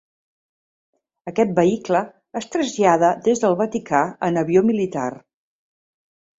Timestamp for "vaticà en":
3.63-4.43